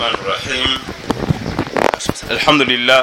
[0.00, 0.70] الرحمن الرحيم.
[2.30, 3.00] الحمد لله.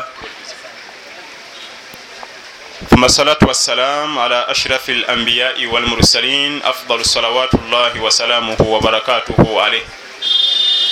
[2.89, 6.65] ثم الصلاة والسلام على أشرف الأنبياء والمرسلين.
[6.65, 9.85] أفضل صلوات الله وسلامه وبركاته عليه.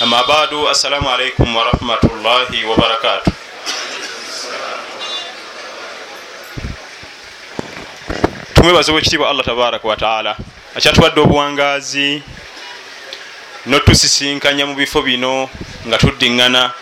[0.02, 3.32] أما بعد السلام عليكم ورحمة الله وبركاته.
[8.54, 10.36] Tumwebaza owekitiibwa allah tabaraka wataala
[10.76, 12.22] akyatuwadde obuwangaazi
[13.66, 15.50] notusisinkanya mu bifo bino.
[15.86, 16.72] Nga tuddiŋŋana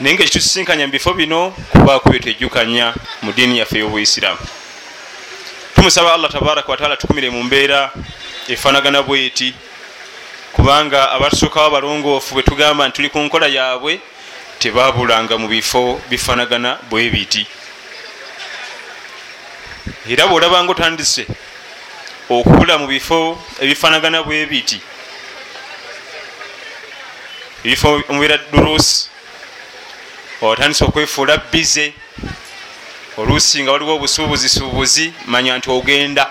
[0.00, 4.38] naye nga kitusisinkanya mu bifo bino kubaako byetwejjukanya mu diini yaffe y'obuisiramu
[5.74, 7.92] tumusaba allah tabaraka wataala tukumire mu mbeera
[8.48, 9.54] efaanagana bweti
[10.52, 14.00] kubanga abatusookawo abalongoofu bwe tugamba nti tuli ku nkola yaabwe
[14.58, 17.46] tebabulanga mu bifo bifaanagana bwe biti
[20.08, 21.26] era bwolabanga otandise
[22.30, 24.80] okubula mu bifo ebifaanagana bwe biti
[27.64, 29.08] ebifo omubeera durusi
[30.42, 31.92] otandise okwefuula bize
[33.16, 36.26] oluusi nga waliwo obusuubuzisuubuzi manya nti ogenda.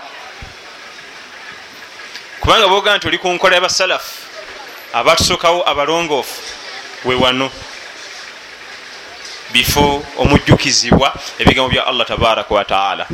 [2.40, 4.12] Kubanga boga nti oli ku nkola y'abasalafu
[4.94, 6.42] abatusokawo abalongoofu
[7.06, 7.52] we wano.
[9.54, 13.06] Bifo omujjukizibwa ebigambo bya allah tabaraka wataala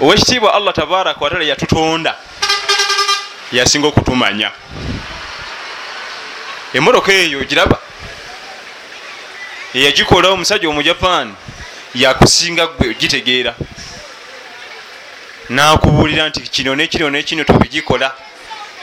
[0.00, 2.16] owekitiibwa allah tabaraka wataala yatutonda
[3.52, 4.50] yasinga okutumanya
[6.74, 7.78] emotoka eyo giraba.
[9.74, 11.34] Eyagikola omusajja omujapan
[11.94, 13.54] yakusinga gwe ogitegeera
[15.48, 18.14] nakubuulira nti kino nekino nekino tobigikola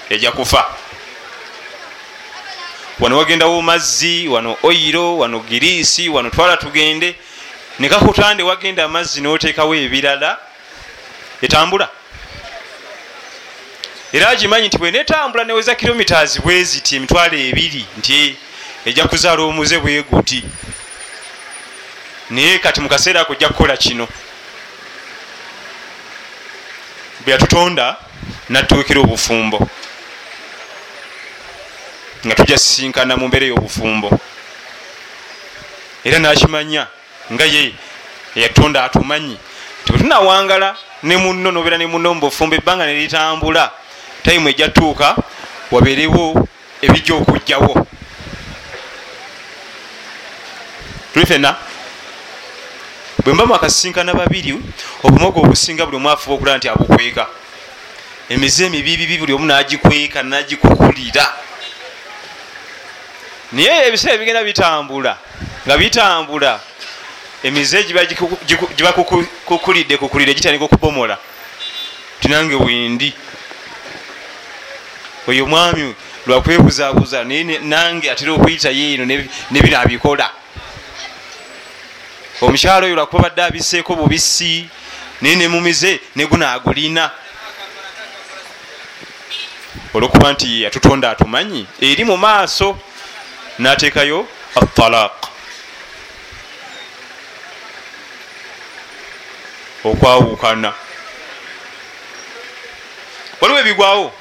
[0.10, 0.66] ejja kufa.
[3.00, 7.16] Wano wagendawo mazzi wano oyiro wano giriisi wano twala tugende.
[7.80, 10.38] Nekakutande wagenda amazzi notekawo ebirala
[11.42, 11.90] etambula
[14.14, 18.36] era agimanyi nti bwenetambula neweza kilomitas bweziti emitwalo ebiri nti
[18.86, 20.44] ejja kuzaala omuze bweguti
[22.30, 24.08] naye kati mukaseera ako ojja kukola kino.
[27.24, 27.98] Bweyatutonda
[28.50, 29.70] natuukira obufumbo.
[32.26, 34.20] Nga tujja sisinkana mu mbeera ey'obufumbo
[36.04, 36.88] era nakimanya
[37.34, 37.74] nga ye
[38.36, 39.38] eyatutonda atumanyi.
[39.86, 43.72] Ti bwetunawangala ne muno nobeera ne muno mubufumbo ebbanga neritambula
[44.24, 45.16] tayimu ejja tuuka
[45.72, 46.48] wabeerewo
[46.82, 47.88] ebijja okugjawo.
[51.14, 51.56] Tuli fenna.
[53.24, 54.56] Bwe mba mwakasisinkana babiri
[55.04, 57.28] obumogo obusinga buli omu afuba okulaba nti abukweka.
[58.30, 61.34] Emize emibibibi buli omu nagikweka nagikukulira
[63.52, 65.18] naye ebiseera bigenda bitambula
[65.66, 66.60] nga bitambula
[67.44, 68.94] emize giba
[69.46, 71.18] kukulidde kukulidde gitandika okubomola.
[72.22, 73.14] Tinange wendi
[75.30, 75.96] oyo mwami
[76.28, 79.06] lwakwebuzabuza naye nange atera okuyitayo eno
[79.52, 80.28] nebino abikola.
[82.42, 84.70] Omukyalo oyo lwakuba badde abiseeko bubisi
[85.22, 87.12] naye nemumize negunaagulina
[89.94, 92.78] olwokuba nti yatutonda atumanyi eri mu maaso
[93.60, 95.14] nateekayo atalaq
[99.84, 100.74] okwawukana.
[103.42, 104.14] Waliwo ebigwawo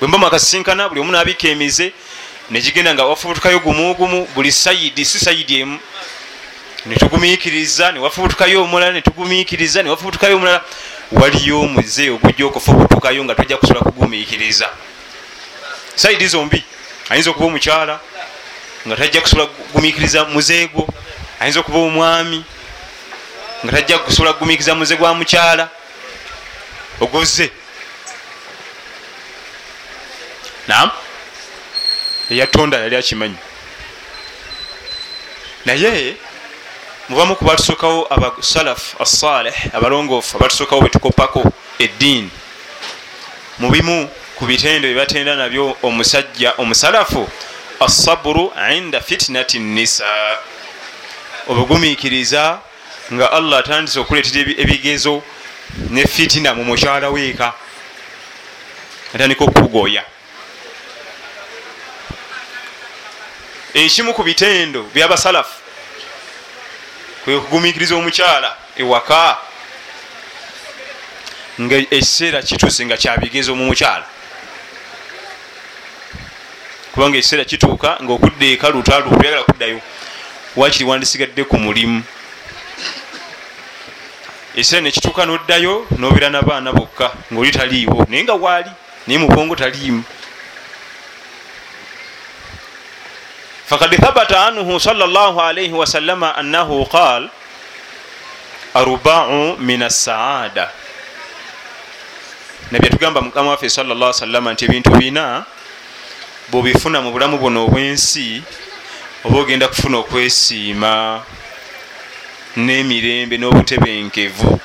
[0.00, 1.92] bwemba mwakasisinkana buli omu nabika emize
[2.50, 5.78] negigenda nga wafubutukayo gumugumu buli sayidi si sayidi emu.
[6.86, 10.64] Netugumikiriza newafubutukayo omulala netugumikiriza newafubutukayo omulala.
[11.12, 14.68] Waliyo omuze ogujja okufubutukayo nga tojja kusobola kugumikiriza
[15.94, 16.62] sayidi zombi
[17.10, 18.00] ayinza okuba omukyala
[18.86, 20.86] nga tajja kusobola kugumikiriza muzeego
[21.40, 22.44] ayinza okuba omwami
[23.64, 25.68] nga tajja kusobola kugumikiriza muze gwa mukyala.
[27.00, 27.50] Ogoze
[30.68, 30.90] nam
[32.30, 33.36] eyatonda yali akimanyi.
[35.64, 36.16] Naye
[37.08, 42.30] mubamu ku batusokawo abasalaf assaleh abalongoofu abatusokawo betukopako eddiini
[43.58, 47.28] mubimu ku bitendo byebatenda nabyo omusajja omusalafu
[47.80, 50.04] assaburu inda fitinati nisa
[51.48, 52.60] obugumiikiriza
[53.12, 55.22] nga allah atandise okuleetera ebigezo
[55.90, 57.52] ne fitina mu mukyala weeka
[59.14, 60.04] atandika okugoya
[63.84, 65.56] ekimu ku bitendo byabasalafu
[67.24, 69.36] kwekugumikiriza omukyala ewaka
[71.60, 74.06] nga ekiseera kituuse nga kyabigezo mu mukyala.
[76.92, 79.80] Kubanga ekiseera kituuka nga okudda eka lutalu kuyagala kuddayo
[80.56, 82.02] wakiri wandisigadde ku mulimu.
[84.54, 88.70] Ekiseera nekituuka noddayo nobeera nabaana bokka ngaoli taliiwo naye nga waali
[89.06, 90.02] naye mubwongo taliimu
[93.68, 97.28] fakad thabata anhu sal llah alaihi wasalama annahu qal
[98.74, 100.72] arbau min assaada
[102.72, 105.44] nabyetugamba mukama waffe salla salama nti ebintu bina
[106.50, 108.42] bwobifuna mu bulamu buno obwensi
[109.24, 111.22] oba ogenda kufuna okwesiima
[112.56, 114.60] n'emirembe n'obutebenkevu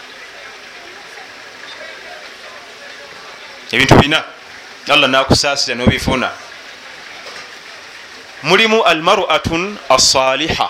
[3.71, 4.23] ebintu bina
[4.87, 6.31] allah nakusaasira n'obifuna
[8.43, 10.69] mulimu almaratun assaliha.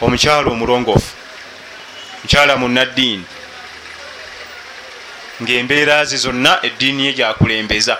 [0.00, 1.14] Omukyalo omulongofu
[2.22, 3.24] mukyala munaddiini
[5.42, 7.98] ngaembeera ze zonna eddiini ye gyakulembeza.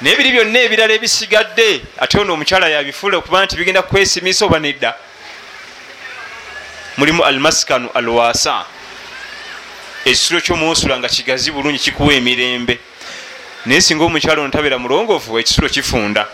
[0.00, 4.94] Naye biri byonna ebirala ebisigadde ate ono omukyala yabifula okuba nti bigenda kwesimisa oba nedda.
[6.96, 8.64] Mulimu almaskanu alwasa
[10.04, 12.78] ekisulo kyomunsula nga kigazi bulungi kikuwa emirembe.
[13.66, 16.26] Naye singa omukyala ono tabeera mulongoofu ekisulo kifunda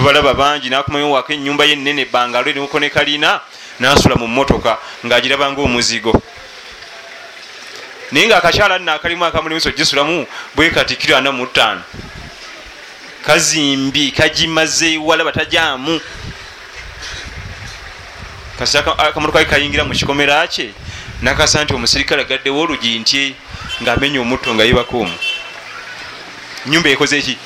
[0.00, 3.40] tubalaba bangi nakumayowako enyumba yenene ebbangalo erimuko ne kalina
[3.78, 6.16] nasula mu motoka ngaagirabanga omuzigo
[8.10, 10.26] naye nga akakyala nna akalimu akamulimusi ogisulamu
[10.56, 11.82] bwekatikiro ana mu ttaano.
[13.22, 16.00] Kazimbi kagimaze ewala batajamu
[18.58, 20.72] kasi akamotoka ke kayingira mu kikomera kye
[21.20, 23.34] nakasa nti omusirikale agaddewo olugi ntye
[23.82, 25.16] ngaamenya omutto nga yebakuomu
[26.66, 27.36] nyumba ekoze eki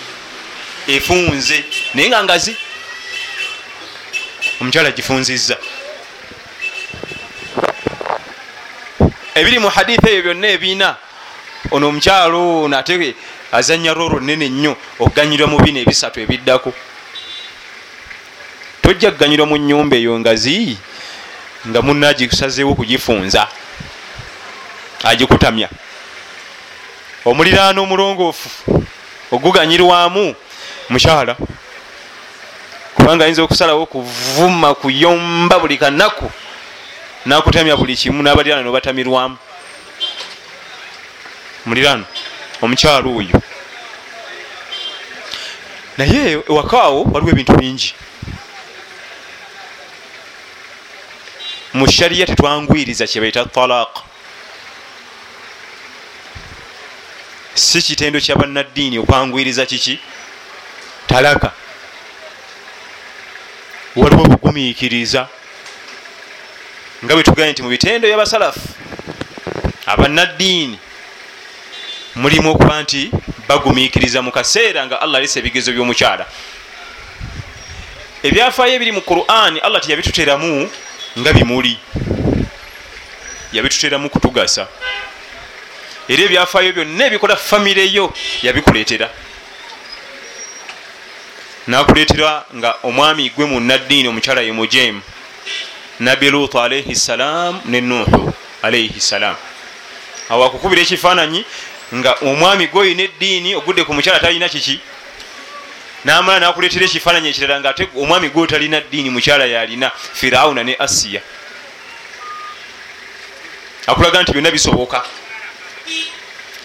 [0.88, 1.64] efunze.
[1.94, 2.56] Naye nga ngazi
[4.60, 5.56] omukyala gifunzizza.
[9.34, 10.96] Ebiri mu haditha ebyo byonna ebiina
[11.70, 13.14] ono omukyalo ono ate
[13.52, 16.72] azanya roro nene nnyo okuganyirwa mu bino ebisatu ebiddako.
[18.82, 20.76] Tojja kuganyirwa mu nyumba eyo ngazi
[21.66, 23.48] nga munna agisazeewo kugifunza
[25.04, 25.68] agikutamya.
[27.24, 28.48] Omuliraano omulongoofu
[29.32, 30.34] oguganyirwamu
[30.88, 31.36] mukyala
[32.94, 36.30] kubanga ayinza okusalawo kuvuma kuyomba buli kanaku
[37.26, 39.36] nakutamya buli kimu nabaliraano nobatamirwamu.
[41.66, 42.04] Muliraano
[42.62, 43.42] omukyalo oyo.
[45.96, 47.94] Naye ewakaawo waliwo ebintu bingi.
[51.74, 53.92] Mu shariya tetwangwiriza kyebaita talaq.
[57.54, 59.98] Si kitendo kyabannaddiini okwangwiriza kiki
[61.14, 61.52] talaka.
[63.96, 65.28] Waliwo obugumiikiriza
[67.04, 68.60] nga bwetugambye nti mu bitendo byabasalafu
[69.86, 70.78] abannaddiini
[72.16, 73.10] mulimu okuba nti
[73.48, 76.26] bagumiikiriza mu kaseera nga allah alesa ebigezo by'omukyala.
[78.26, 80.70] Ebyafaayo ebiri mu qur'ani allah tiyabituteramu
[81.18, 81.78] nga bimuli.
[83.52, 84.66] Yabituteramu kutugasa.
[86.08, 88.10] Era ebyafaayo byonna ebikola famire yo
[88.42, 89.08] yabikuleetera
[91.66, 95.02] nakuleetera nga omwami gwe munaddiini omukyala ye mujemu
[96.00, 98.32] nabi lutu alaihi ssalam ne nuhu
[98.62, 99.36] alaihi ssalam
[100.28, 101.44] awo akukubira ekifaananyi
[101.94, 104.80] nga omwami gwe oyina eddiini ogudde ku mukyala talina kiki?
[106.04, 111.20] Namala nakuleetera ekifaananyi ekirala nga ate omwami gwe talina ddiini mukyala yalina firawuna ne asiya.
[113.86, 115.04] Akulaga nti byonna bisoboka.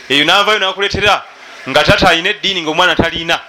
[0.10, 1.24] Eyo navayo nakuleetera
[1.69, 3.40] nga tata alina eddiini ngaomwana talina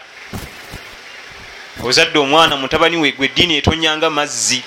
[1.82, 4.62] ozadde omwana mutabani we gwe eddiini etonyanga mazzi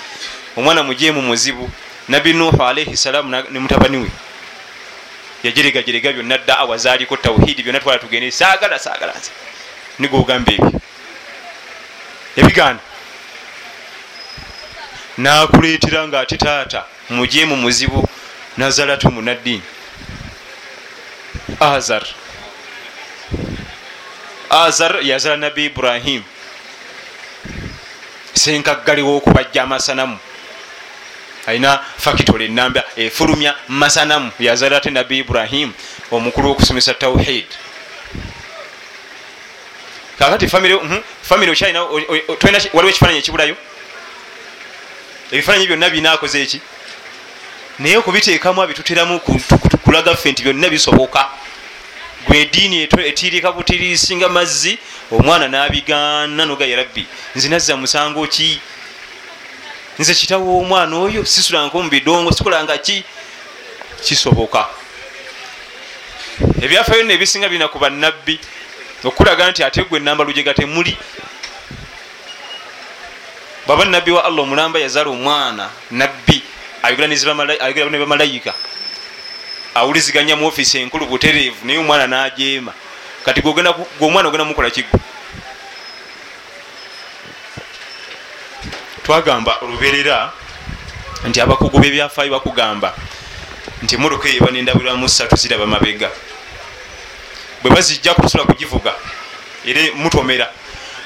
[0.58, 1.70] omwana mujemu muzibu
[2.08, 4.10] nabi nuhu alaihi salaamu ne mutabani we.
[5.43, 9.32] Yajeregajerega byonna daawa zaaliko tawhidi byonna twala tugende saagala saagala nze.
[10.00, 10.82] Nigogamba ebyo.
[12.36, 12.79] Ebigaana.
[15.17, 18.10] Nakuleetera nga ate taata mujemu muzibu
[18.58, 19.62] nazalatu munaddiini.
[21.60, 22.03] Azar.
[24.50, 26.24] Azar yazala nabi ibrahim
[28.34, 30.18] senkaggaliwo okubajja amasanamu.
[31.46, 34.32] Alina fakitole enamba efulumya masanamu.
[34.40, 35.74] Yazala ate nabi ibrahim
[36.12, 37.46] omukulu wokusomesa tauhid
[40.20, 43.56] kakati famire okyalina waliwo ekifaananyi ekibulayo?
[45.32, 46.62] Ebifaananyi byonna binakoze eki?
[47.80, 49.20] Naye okubiteekamu abituteramu
[49.84, 51.28] kulaga ffe nti byonna bisoboka
[52.27, 54.77] gwe ediini etiirika butiriisinga mazzi
[55.12, 58.60] omwana n'abigaana nogaya rabbi nze nazza musango ki?
[60.00, 61.25] Nze kitawo omwana oyo?
[61.25, 63.03] Sisulanko mubidongo sikolanga ki?
[64.03, 64.68] Kisoboka.
[66.62, 68.39] Ebyafayo nno ebisinga birina ku bannabbi
[69.03, 70.98] okulaga nti ate gwe enamba lujega temuli
[73.68, 76.44] baba nabbi wa allah omulamba yazaala omwana nabbi
[76.84, 77.08] ayogera
[77.89, 78.53] ne bamalayika
[79.75, 82.74] awuliziganya mu ofiisi enkulu butereevu naye omwana n'ajeema.
[83.25, 85.00] Kati gweomwana ogenda mukola kiggo
[89.03, 90.32] twagamba oluberera
[91.27, 92.96] nti abakugu b'ebyafaayo bakugamba
[93.84, 96.10] nti emmotoka eyo eba nendabirwamu ssatu ziraba mabega.
[97.62, 98.94] Bwe bazijjaku tosobola kugivuga
[99.65, 100.51] era mutomera.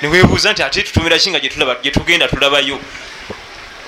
[0.01, 2.79] Niwebuuza nti ate tutomera ki nga gyetugenda tulabayo?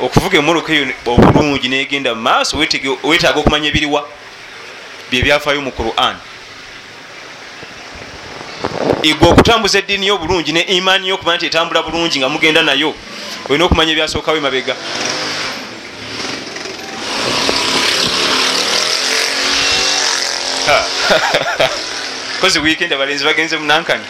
[0.01, 4.07] Okuvuga emmotoka eyo obulungi negenda mu maaso wetaaga okumanya ebiriwa?
[5.11, 6.15] Byebyafaayo mu quran.
[9.03, 12.93] Igwe okutambuza eddiini yo obulungi ne imaani yo okuba nti etambula bulungi nga mugenda nayo
[13.49, 14.75] olina okumanya ebyasookawo emabega
[22.41, 24.05] kozi weekend abalenzi bagenze munankani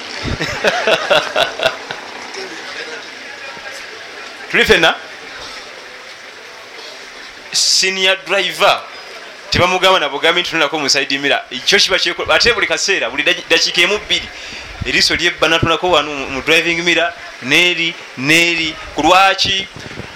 [4.51, 4.95] tuli fena
[7.53, 8.81] senior driver
[9.59, 14.27] tebamugamba nabugambi ntunulako musaidi mira ekyo kiba kyekola ate buli kaseera buli dakiika emu bbiri
[14.85, 17.13] eriiso lyebba natunako wano mu driving mira
[17.43, 19.67] neeri neeri ku lwaki?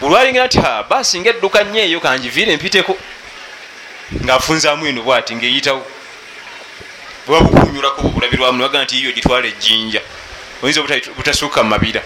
[0.01, 0.59] Olwalingira nti
[0.89, 2.97] basi nga edduka nnyo eyo kanjiviire mpiteko
[4.23, 5.83] ngaafunzaamu eno bwati ngaeyitawo
[7.27, 10.01] bweba bukunyulako bulabirwamu nibagaa nti iyo gitwala ejjinja.
[10.61, 10.81] Oyinza
[11.17, 12.01] butasuuka mu mabira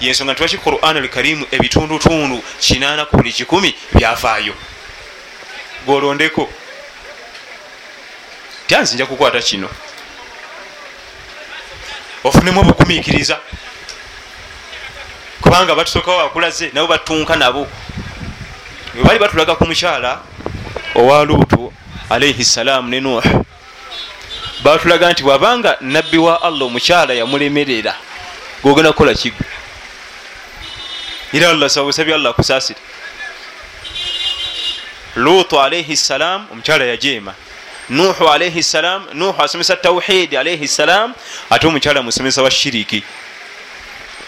[0.00, 4.54] yensonga nti waki quran alkarimu ebitundutundu kinana ku buli kikumi byafaayo?
[5.86, 6.48] Golondeko
[8.66, 9.68] tyanzi nja kukwata kino.
[12.24, 13.38] Ofunemu obugumiikiriza
[15.40, 17.66] kubanga batusookawo bakulaze nabo batunka nabo.
[18.94, 20.20] Webaali batulaga ku mukyala
[20.94, 21.72] owa luutu
[22.10, 23.22] alaihi salaamu ne nuh
[24.64, 27.94] batulaga nti bwabanga nabbi wa allah omukyala yamulemerera
[28.62, 29.46] gogenda kukola kigwe
[31.32, 32.80] era allah sabusabye allah kusaasira
[35.16, 37.34] lutu alaihi salam omukyala yajeema
[37.90, 41.14] nuhu alaihi salam nuhu asomesa tauhidi alaihi salam
[41.50, 43.02] ate omukyala musomesa wa shiriki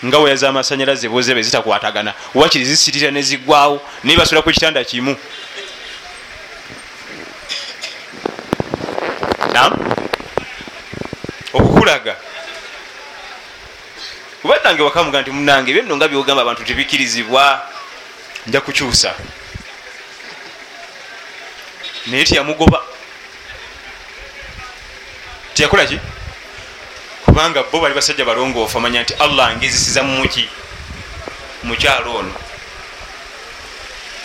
[0.05, 5.17] nga weyaza amasanyalaze bozebe zitakwatagana wakiri zisitira nezigwawo naye basula ku kitanda kimu
[9.53, 9.73] nam
[14.45, 17.63] okukulaga kubadange wakamuga nti munange byenno nga byogamba abantu tebikirizibwa
[18.47, 19.15] nja kukyusa.
[22.07, 22.83] Naye tiyamugoba
[25.55, 25.99] tiyakola ki?
[27.25, 30.49] Kubanga bo bali basajja balongoofu amanya nti allah ngezisiza mumuki
[31.63, 32.35] mukyalo ono.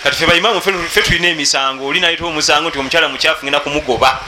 [0.03, 4.21] Kati fe baimaamu fe tulina emisango oli naleta omusango nti omukyala mukyafu ngenda kumugoba.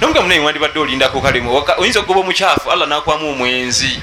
[0.00, 4.00] Nomuga munaye wandibadde olindako kalemu oyinza okugoba omukyafu allah nakwamu omwenzi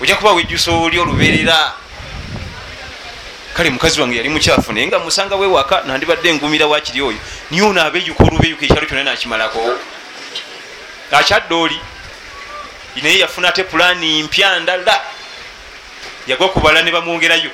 [0.00, 1.72] ojja kuba wejjusa oli oluberera
[3.54, 7.18] kale mukazi wange yali mukyafu naye nga musanga wewaka nandibadde engumira wakiri oyo.
[7.50, 9.78] Niye ono abeyuka olubeyuka ekyalo kyona nakimalako.
[11.12, 11.80] Akyadde oli
[13.02, 15.00] naye yafuna ate pulaani mpya ndala.
[16.26, 17.50] Yagwa kubala ne bamwongerayo.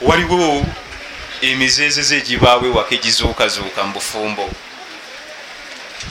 [0.00, 0.66] Waliwo
[1.42, 4.50] emizezeze egibaawo ewaka egizuukazuuka mu bufumbo.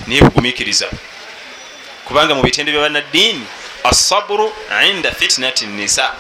[0.08, 0.88] Naye bugumikiriza
[2.06, 3.46] kubanga mu bitende bya banaddiini
[3.84, 4.54] asaburu
[4.90, 6.14] inda fitinati nisa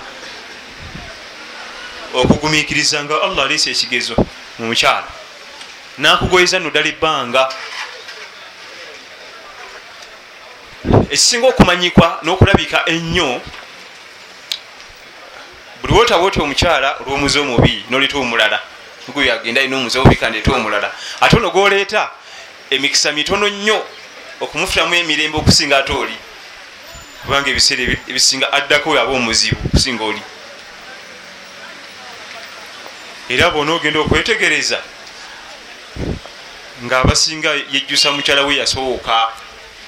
[2.14, 4.16] okugumikiriza nga allah aleesa ekigezo
[4.60, 5.24] mu mukyala
[5.98, 7.50] nakugoyeza noddala ebbanga.
[11.14, 13.42] Ekisinga okumanyikwa n'okulabika ennyo
[15.82, 18.60] buli wotaba oti omukyala olw'omuze omubi noleta omulala.
[19.14, 20.90] Guyo agenda alina omuze omubi kandeta omulala.
[21.22, 22.10] Ate ono goleeta
[22.70, 23.86] emikisa mitono nnyo
[24.44, 26.18] okumufutamu emirembe okusinga ate oli
[27.22, 30.22] kubanga ebiseera ebisinga addako aba omuzibu okusinga oli
[33.30, 34.80] era bona ogenda okwetegereza
[36.84, 39.16] ngaabasinga yejjusa mukyala we yasooka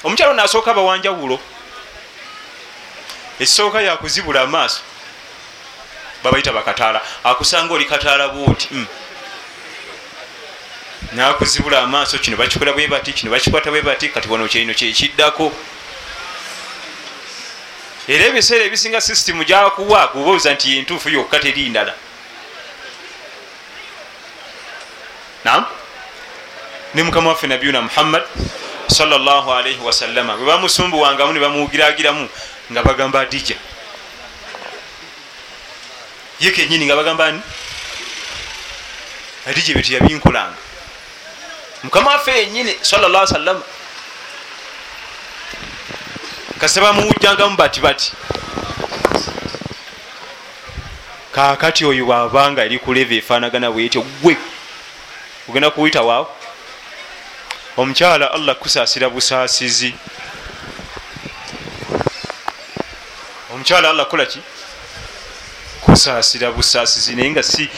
[0.04, 1.38] omukyala ono asooka bawanjawulo
[3.40, 4.82] ekisooka yakuzibula amaaso
[6.24, 8.88] babayita bakataala akusanga oli kataala bwoti mm.
[11.16, 15.52] Nakuzibula amaaso kino bakikola bwe bati kino bakikwata bwe bati kati wano kyino kyekiddako
[18.08, 21.94] era ebiseera ebisinga sisitimu gyakuwa gubaoza nti yentuufu yokka teri ndala.
[25.46, 25.66] Nam
[26.94, 28.24] ne mukama waffe nabiyuna muhammad
[28.88, 32.30] salllahalaihi wasallama bwe bamusumbuwangamu ne bamuwugiragiramu
[32.72, 33.56] nga bagamba adija.
[36.40, 37.42] Ye kenyini nga bagamba ni
[39.48, 40.65] adija ebyo teyabinkolanga
[41.86, 43.62] mukama waffe yenyini sallla sallama
[46.60, 48.14] kase bamuwujjangamu bati bati
[51.32, 54.38] kakati oyo bwabanga eri kuleva efaanagana bwetyo gwe
[55.50, 56.28] ogenda kuwita waawo?
[57.78, 59.94] Omukyala allah kusaasira busaasizi.
[63.54, 64.40] Omukyala allah kukolaki
[65.82, 67.70] kusaasira busaasizi naye nga si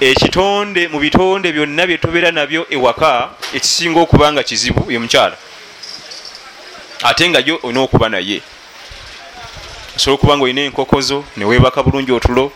[0.00, 5.36] ekitonde mu bitonde byonna byetubeera nabyo ewaka ekisinga okuba nga kizibu ye mukyala.
[7.02, 8.42] Ate nga yo olina okuba naye.
[9.96, 12.52] Osobola okuba nga olina enkokozo neweebaka bulungi otulo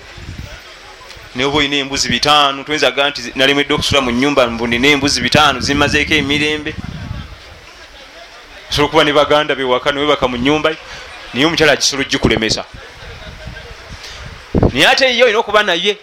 [1.35, 6.75] neoba olina embuzi bitaano tuyinzaga nti nalemedde okusula mu nyumba mbunina embuzi bitaano zimazeeko emirembe.
[8.71, 10.75] Osobola okuba ne baganda bewaka newebaka mu nyumba
[11.33, 12.65] naye omukyala agisobola ogikulemesa.
[14.73, 15.99] Naye ate ye olina okuba naye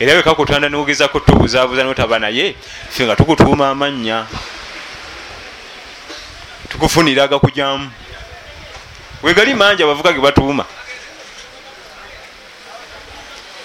[0.00, 2.54] era wekakutanda nogezako tobuzaabuza notaba naye
[2.90, 4.26] fe nga tukutuuma amannya
[6.68, 7.90] tukufunira agakujamu
[9.22, 10.64] wegali mangi abavuga ge batuuma.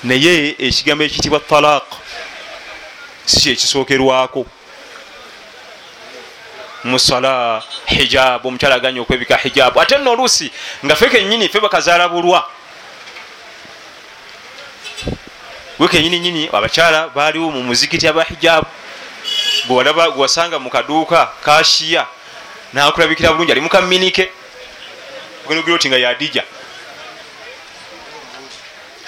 [0.04, 1.86] Naye ekigambo ekitibwa talaq
[3.25, 4.46] si kyekisookerwako
[6.84, 10.52] musala hijabu omukyala aganya okwebika hijabu ate nno oluusi
[10.86, 12.44] nga fe kenyini fe bakazaala bulwa
[15.84, 18.68] gwe kenyini nyini abakyala baaliwo mu muzikiti aba hijabu
[19.68, 22.08] gwewalaba gwewasanga mu kaduuka kashiya
[22.74, 23.52] nakulabikira bulungi.
[23.52, 24.32] Ali mukaminike
[25.46, 26.44] ogenugira oti nga yadija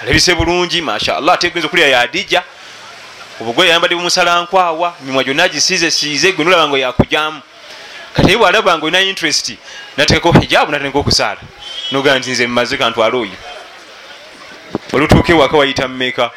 [0.01, 2.43] alabise bulungi mashallah ate genza okulya yadija
[3.39, 7.41] obugwe yayambadde bumusalankwawa mimwa gyonna gisiize siize gwe nolaba nga yakujamu
[8.13, 9.53] kati bwalaba nga olina interest
[9.97, 11.41] natekako hijabu natandika okusaala.
[11.91, 13.37] Nogaa nti nze mmaze kantwala oyo
[14.93, 16.31] olutuuka ewaka wayita mumeka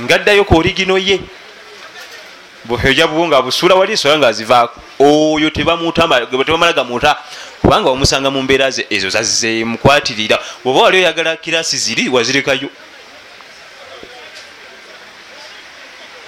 [0.00, 1.20] ngaddayo ku origino ye.
[2.64, 7.16] Buhijabu nga busuula wali esola nga azivaako oyo tebamala gamuta
[7.62, 12.68] kubanga wamusanga mu mbeera ze ezo zazemukwatirira oba wali oyagala kirasi ziri wazirekayo.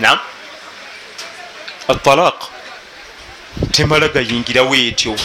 [0.01, 0.19] Nam
[1.89, 2.39] atalaq
[3.73, 5.17] temala gayingirawo etyo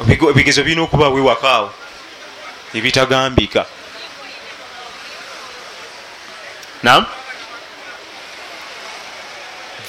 [0.00, 1.70] ebigezo birina okubaawo ewakaawo
[2.74, 3.66] ebitagambika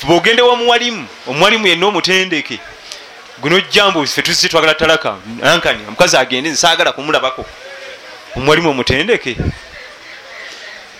[0.03, 2.59] bwogende wa muwalimu omuwalimu yenna omutendeke.
[3.41, 7.45] Guno jambo fe tuzise twagala talaka ankani omukazi agende nsagala kumulabako.
[8.35, 9.37] Omuwalimu omutendeke?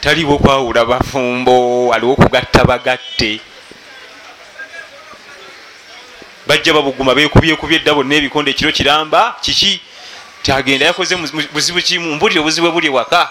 [0.02, 3.40] Taliwo okwawula bafumbo aliwo okugatta bagatte.
[6.48, 9.82] Bajja babuguma bekubyekubye edda bonna ebikondo ekiro kiramba kiki?
[10.44, 11.16] Tyagenda yakoze
[11.54, 13.30] buzibu kimu mbulire obuzibu buli waka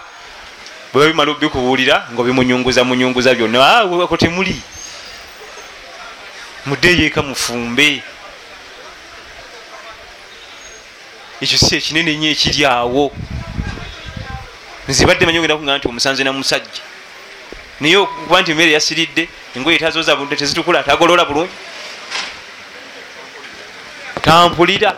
[0.95, 4.55] bweba bimala bikubuulira nga bimunyunguza munyunguza byonna wako temuli.
[6.67, 8.03] Muddeeyo eka mufumbe.
[11.43, 13.11] Ekyo si ekinene nyo ekiri awo.
[14.89, 16.83] Nzibadde manyi ogenda kuga nti omusanze namusajja
[17.81, 21.51] naye okuba nti emmere yasiridde engoye tazoza budde tezitukula tagolola bulungi.
[24.23, 24.95] Tampulira.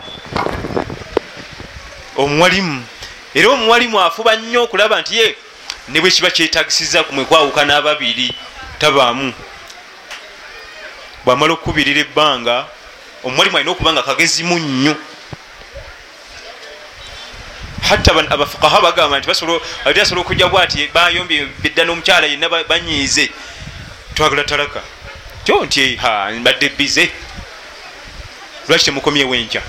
[2.15, 2.85] Omuwalimu
[3.33, 5.46] era omuwalimu afuba nnyo okulaba nti ye
[5.87, 8.35] ne bwe kiba kyetagisiza kumwekwawukana ababiri
[8.79, 9.33] tabaamu.
[11.25, 12.65] Bwamala okukubirira ebbanga
[13.23, 14.95] omuwalimu alina okuba nga kagezimu nnyo
[17.89, 19.29] hatta abafukaha bagamba nti
[19.85, 23.31] ali asobola okujja bwati bayombye bidda n'omukyala yenna banyiize.
[24.15, 24.81] Twagala talaka
[25.45, 25.99] kyo nti
[26.39, 27.11] mbadde bize.
[28.67, 29.61] Lwaki temukomyewo enkya?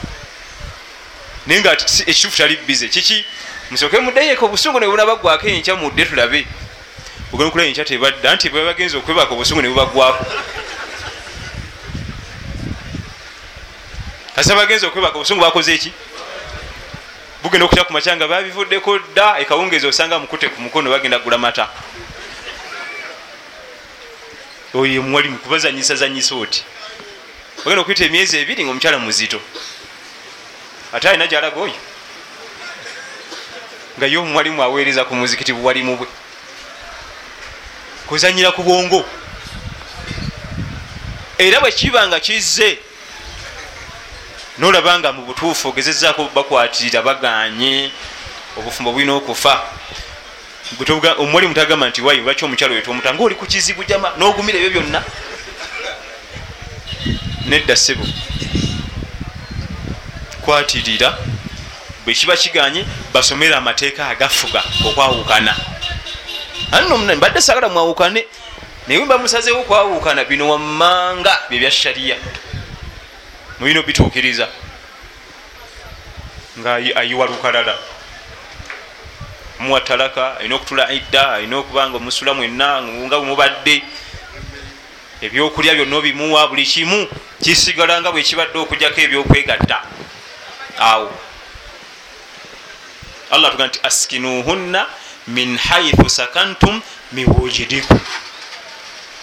[1.46, 1.72] Naye nga
[2.06, 2.88] ekitufu tali bize.
[2.88, 3.24] Kiki
[3.70, 6.46] musooke muddeyeko obusungu nebunabagwako enkya mudde tulabe.
[7.32, 10.24] Ogenda okulaba enkya tebadda nti babagenza okwebaka obusungu nebubagwako
[14.34, 15.92] kasa bagenza okwebaka obusungu bakoze eki
[17.42, 21.68] bugenda okutya ku makya nga babivuddeko dda ekawungezi osanga mukute ku mukono bagenda gula mata.
[24.74, 26.64] Oyo muwali mukubazanyisa zanyisa oti.
[27.64, 29.40] Bagenda okuyita emyezi ebiri nga omukyala muzito.
[30.92, 31.76] Ate alina gyalaga oyo
[33.98, 36.06] nga ye omuwalimu aweereza ku muzikiti buwalimu bwe.
[38.06, 39.04] Kuzanyira ku bwongo.
[41.38, 42.78] Era bwe kiba nga kizze
[44.58, 47.90] nolaba nga mu butuufu ogezezaako bakwatirira baganye
[48.56, 49.62] obufumbo bulina okufa.
[51.18, 53.14] Omuwalimu tagama nti wayi lwaki omukyalo wetu omuta?
[53.14, 55.02] Ngaoli ku kizibu jama n'ogumira ebyo byonna.
[57.46, 58.06] Nedda ssebo.
[60.44, 61.18] Kwatirira
[62.08, 65.56] bwe kiba kiganye basomere amateeka agafuga okwawukana.
[66.72, 68.24] Anno mbadde sagala mwawukane
[68.86, 72.16] naye bamusazewo okwawukana bino wammanga byebya shariya
[73.60, 74.48] mubino bituukiriza
[76.58, 77.76] nga ayiwa lukalala.
[79.60, 83.82] Muwa talaka alina okutula idda alina okuba nga omusula mwenna nga bwemubadde
[85.20, 87.08] ebyokulya byonna obimuwa buli kimu
[87.44, 89.78] kisigala nga bwekibadde okujjako ebyokwegatta
[90.80, 91.27] awo
[93.30, 94.86] allah tuga nti askinuhunna
[95.26, 96.80] min haithu sakantum
[97.12, 98.00] miwujidikum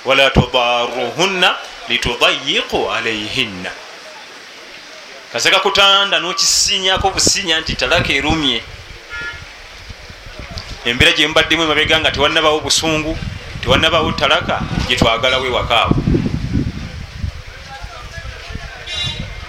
[0.06, 1.56] wala tudaruhunna
[1.90, 3.72] litudayiqu alaihinna
[5.34, 8.64] kaseka kutanda nokisinyako businya nti talaka erumye.
[10.86, 13.18] Embeera gyemubaddemu emabega nga tewanabawo busungu
[13.62, 15.96] tewanabawo talaka gyetwagalawo ewakaawo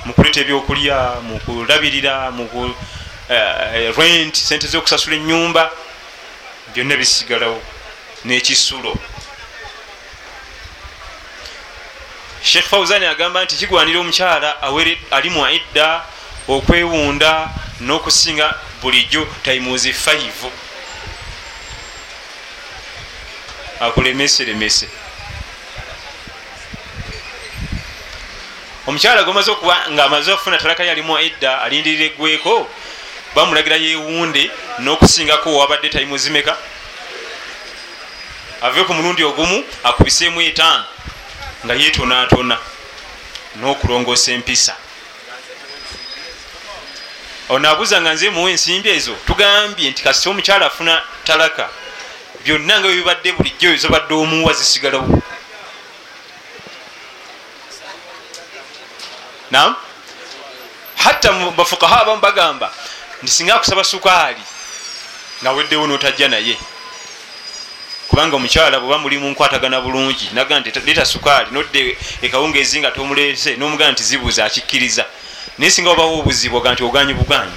[0.06, 2.95] mukuleta ebyokulya mukulabirira muku uh,
[3.28, 5.70] rent sente zokusasula enyumba
[6.74, 7.62] byonna bisigalawo
[8.24, 8.98] nekisulo.
[12.42, 14.62] Sheikh fauzani agamba nti kigwanira omukyala
[15.10, 16.04] ali mu idda
[16.48, 20.30] okwewunda n'okusinga bulijjo taimuzi 5
[23.80, 24.88] akulemeseremese
[28.86, 32.70] omukyala gomaze okuba nga amaze okufuna talaka yali mu idda alindirira eggweko
[33.36, 36.56] bamulagira yewunde n'okusingako wabadde taimuzimeka
[38.62, 40.84] ave ku mulundi ogumu akubiseemu etaano
[41.64, 42.56] nga yetonatona
[43.60, 44.74] n'okulongoosa empisa.
[47.48, 51.68] Onaabuuza nga nze muwa ensimbi ezo tugambye nti kasita omukyala afuna talaka
[52.44, 55.22] byonna nga bwebibadde bulijjo ezobadde omuwa zisigalawo
[59.50, 59.76] nam
[60.96, 62.72] hatta bafukaha abamu bagamba
[63.22, 64.42] nti singa akusaba sukaali
[65.42, 66.56] nga weddewo notajja naye.
[68.08, 73.90] Kubanga omukyala bweba muli munkwatagana bulungi naga nti leeta sukaali nodde ekawungeezi nga tomulese nomugaa
[73.90, 75.04] nti zibuza akikkiriza.
[75.58, 77.56] Naye singa wabawo obuzibu oga nti oganyi buganyi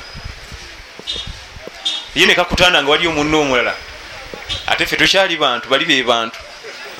[2.16, 3.74] ye nekakutanda nga wali omunna omulala.
[4.68, 6.40] Ate ffe tukyali bantu bali be bantu.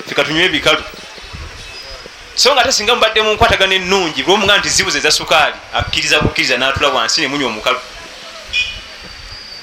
[0.08, 0.82] Fekatunywa ebikalu.
[2.34, 6.88] So nga ate singa mubadde munkwatagana ennungi lwomugaa nti zibuza eza sukaali akkiriza bukkiriza natula
[6.88, 7.80] wansi nemunywa omukalu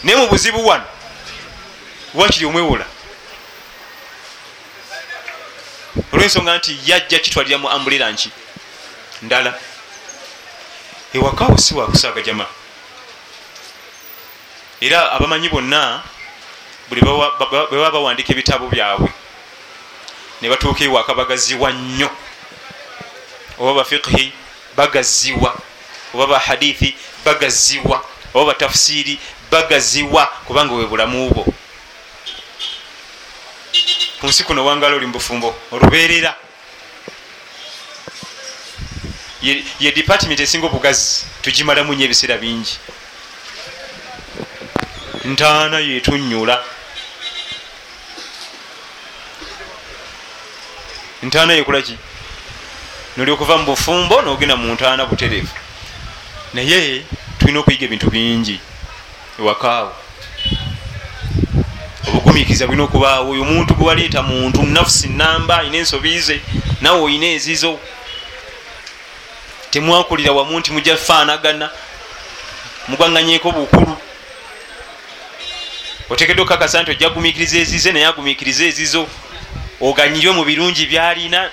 [0.04, 0.86] naye mu buzibu wano
[2.14, 2.86] wakiri omwewola
[6.14, 8.30] olwensonga nti yajja kitwalira mu ambulera nki
[9.22, 9.60] ndala.
[11.14, 12.46] Ewakaawo si wakusaaga jama.
[14.82, 16.04] Era abamanyi bonna
[16.90, 17.18] buli bwe
[17.72, 19.10] baba bawandika ebitabo byabwe
[20.42, 22.10] ne batuuka ewaka bagaziwa nnyo.
[23.60, 24.34] Oba bafiqhi
[24.76, 25.58] bagaziwa
[26.14, 29.20] oba bahadithi bagaziwa oba batafusiiri
[29.52, 31.46] bagaziwa kubanga bwe bulamu bwo.
[34.20, 36.36] Ku nsi kuno wangala oli mubufumbo oluberera
[39.42, 42.78] ye department esinga obugazi tugimalamu nyo ebiseera bingi.
[45.26, 46.64] Ntaana yetunyula
[51.24, 51.98] ntaana yekulaki
[53.18, 55.54] noli okuva mu bufumbo nogenda mu ntaana butereevu.
[56.54, 57.06] Naye
[57.40, 58.60] tulina okuyiga ebintu bingi
[59.40, 59.94] ewakaawo
[62.08, 66.42] obugumikiriza bulina okubaawo oyo omuntu gwewaleeta muntu nafusi namba ayina ensobi ze
[66.82, 67.80] nawe oyina ezizo.
[69.72, 71.70] Temwakulira wamu nti mujja faanagana
[72.88, 73.98] mugwanganyeko bukulu.
[76.10, 79.08] Otekedde okukakasa nti ojja gumikiriza ezize naye agumikiriza ezizo.
[79.82, 81.52] Oganyirwe mu birungi byalina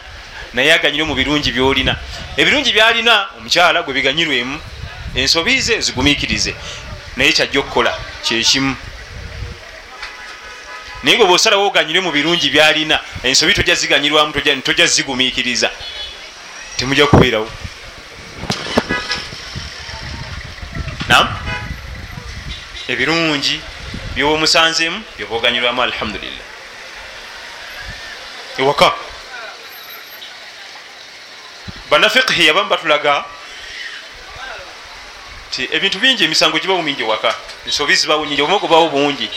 [0.55, 1.97] naye aganyirwe mu birungi byolina.
[2.37, 4.61] Ebirungi byalina omukyala gwe biganyirwemu
[5.14, 6.55] ensobi ze zigumikirize
[7.16, 8.77] naye kyajja okukola kyekimu.
[11.03, 15.70] Naye gwe bwosalawo oganyire mu birungi byalina ensobi tojja ziganyirwamu tojja zigumikiriza.
[16.77, 17.50] Temujja kubeerawo.
[21.09, 21.29] Nam
[22.88, 23.61] ebirungi
[24.14, 26.46] byoba omusanzemu byoba oganyirwamu alhamdulillah.
[28.59, 28.92] Ewaka.
[31.90, 33.24] Banafiqhi abamu batulaga
[35.54, 37.34] ti ebintu bingi emisango gibawo mingi ewaka.
[37.66, 39.30] Ensobi zibawo nyingi obumogo bawo bungi.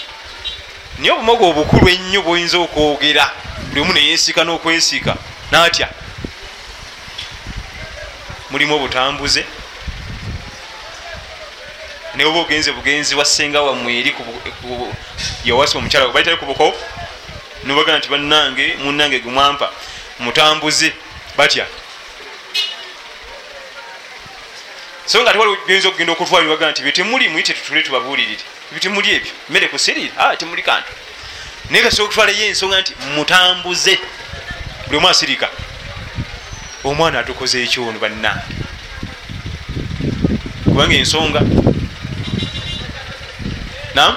[0.97, 3.29] Naye obumogo obukulu ennyo bwoyinza okwogera.
[3.69, 5.15] Buli omu neyesiika n'okwesiika
[5.51, 5.89] natya?
[8.49, 9.45] Mulimu obutambuze.
[12.15, 14.15] Naye oba ogenze bugenzi wasenga wammwe eri
[15.45, 16.73] yawasa omukyala baitale ku buko?
[17.63, 19.69] Nobagana nti bannange munange gumwampa
[20.19, 20.93] mutambuze.
[21.37, 21.65] Batya
[25.07, 29.67] so nga tewali genza okugenda okutwala nibagana nti byetemuli muyite tutule tubabuulirire byetemuli ebyo mmere
[29.67, 30.91] kusirira temuli kantu.
[31.69, 33.99] Naye kasobola okutwalayo ensonga nti mutambuze.
[34.85, 35.49] Buli omu asirika
[36.83, 38.43] omwana atukoze ekyono bannange
[40.63, 41.41] kubanga ensonga
[43.95, 44.13] nam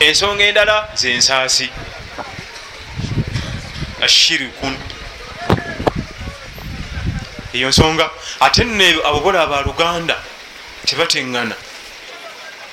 [0.00, 1.68] ensonga endala zensaasi
[4.02, 4.74] ashirikun
[7.56, 10.16] eyo nsonga ate nno ababola aba luganda
[10.86, 11.56] tebateŋŋana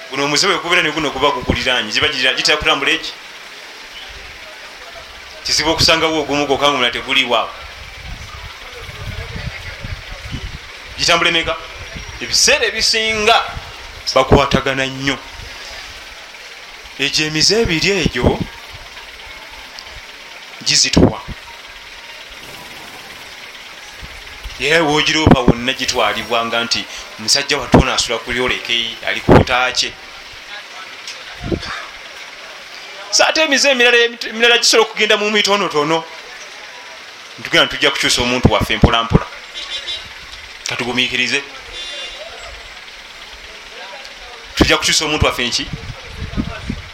[0.09, 3.11] guno omuze wekubeera neguno guba guguliranye ziba gitera kutambula eki?
[5.43, 7.49] Kizibu okusangawo ogumu gokangumula teguliwaawo
[10.97, 11.55] gitambula emeka
[12.21, 13.37] ebiseera ebisinga
[14.15, 15.17] bakwatagana nnyo.
[16.99, 18.39] Egyo emize ebiri egyo
[20.63, 21.02] gizitowa
[24.59, 26.85] era wogiroopa wonna gitwalibwanga nti
[27.19, 29.93] omusajja watona asula kulyoleke ali kutake
[33.09, 36.03] saate emize emirala gisobola okugenda mu mitonotono.
[37.39, 39.25] Ntugenda tujja kukyusa omuntu waffe mpolampola.
[40.69, 41.43] Katugumikirize
[44.55, 45.65] tujja kukyusa omuntu waffe nki?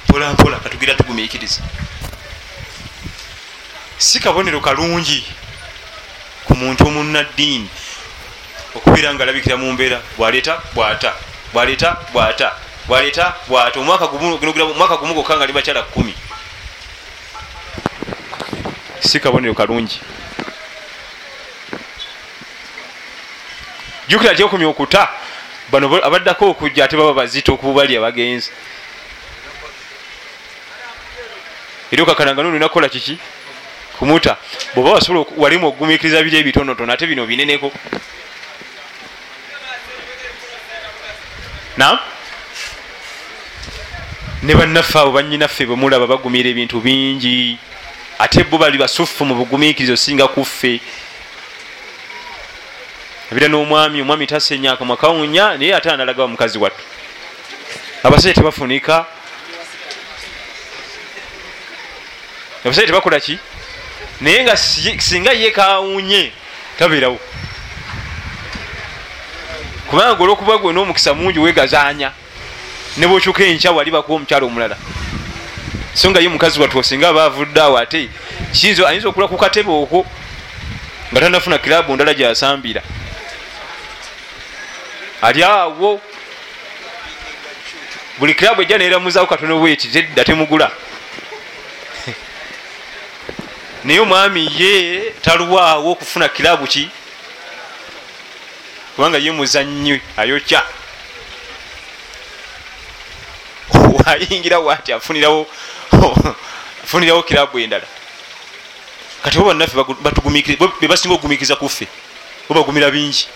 [0.09, 1.61] Mpolampola katugira tugumikirize
[3.97, 5.23] si kabonero kalungi
[6.49, 7.69] ku muntu omunaddiini
[8.75, 11.13] okubeera nga alabikira mu mbeera bwaleeta bwata
[11.53, 12.49] bwaleeta bwata
[12.87, 13.79] bwaleeta bwata.
[13.79, 16.13] Omwaka gumu gokka nga libakyala kumi
[18.99, 20.01] si kabonero kalungi.
[24.09, 25.09] Jukira ty okumya okuta
[25.71, 28.49] bano abaddako okujja ate baba bazita okubali abagenzi
[31.91, 33.17] era okakananga nolina kukola kiki
[33.99, 34.37] kumuta.
[34.73, 37.71] Bweoba wasobola walimu okugumikiriza biri ebitonotono ate bino bineneko.
[41.77, 41.99] Na
[44.43, 47.57] ne bannaffe abo banyinaffe bwemulaba bagumira ebintu bingi.
[48.19, 50.79] Ate bo bali basuffu mu bugumikirizo singa kuffe.
[53.31, 56.83] Abira n'omwami omwami tasenyaka mwakawunya naye ate analaga mukazi wattu.
[58.03, 59.05] Abasajja tebafunika.
[62.63, 63.39] Abasajja tebakola ki
[64.21, 66.31] naye nga singa ye kawunye
[66.79, 67.19] tabeerawo
[69.89, 72.11] kubanga olwokuba gwe n'omukisa mungi wegazanya
[72.97, 74.77] ne bwokyuka enkya wali bakuba omukyalo omulala.
[75.93, 78.09] So nga ye mukazi wattu osinga aba avuddeawo ate
[78.87, 80.05] ayinza okula ku katebe okwo
[81.11, 82.81] nga tanafuna kirabu ndala gyasambira.
[85.21, 86.01] Ali awo
[88.19, 90.71] buli kirabu ejja neramuzaawo katono bweti tedda temugula
[93.83, 96.89] naye omwami ye talwawo okufuna kirabu ki?
[98.95, 100.63] Kubanga ye muzanyi ayokya.
[104.05, 105.47] Ayingirawo ati afunirawo
[106.83, 107.85] afunirawo kirabu endala.
[109.23, 109.75] Kati bo bannaffe
[110.81, 111.87] bebasinga okugumikiriza kuffe
[112.47, 113.27] bobagumira bingi.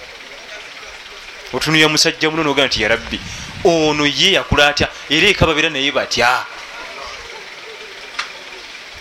[1.53, 3.19] Otunulira musajja muno nogaa nti yarabbi
[3.63, 6.45] ono ye yakula atya era ekababeera naye batya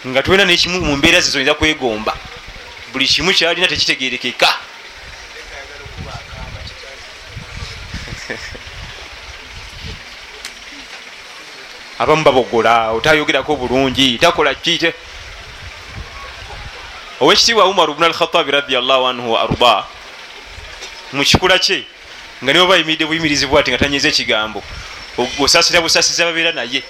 [0.06, 2.16] nga tulina nekimu mu mbeera zizo oyinza kwegomba.
[2.92, 4.48] Buli kimu kyalina tekitegerekeka
[11.98, 14.94] abamu babogola otayogerako bulungi takola kite
[17.20, 19.84] owekitiibwa umar bnu alkhatabi radiallahu anhu arda
[21.12, 21.84] mukikula kye
[22.42, 24.62] nga niwe bayimiridde buyimirizibwa ati nga tanyeza ekigambo
[25.38, 26.82] osasira busasiza babeera naye